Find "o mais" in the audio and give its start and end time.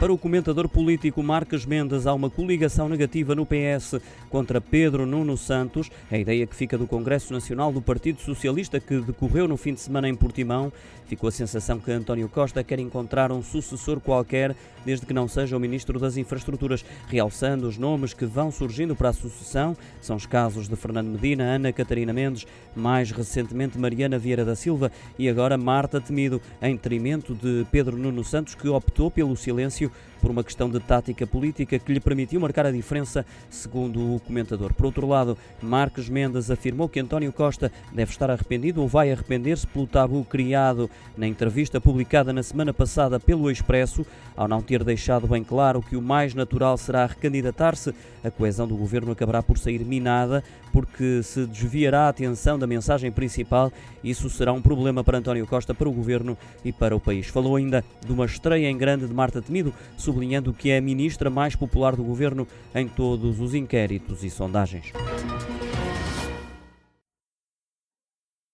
45.96-46.34